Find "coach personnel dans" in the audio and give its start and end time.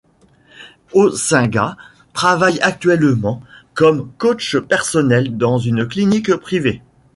4.17-5.59